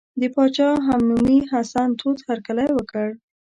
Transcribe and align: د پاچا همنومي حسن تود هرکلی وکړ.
د 0.21 0.23
پاچا 0.35 0.69
همنومي 0.87 1.37
حسن 1.51 1.89
تود 1.99 2.17
هرکلی 2.27 2.69
وکړ. 2.73 3.07